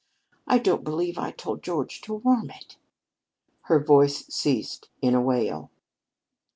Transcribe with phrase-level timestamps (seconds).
[0.47, 2.75] I don't believe I told George to warm it."
[3.65, 5.69] Her voice ceased in a wail.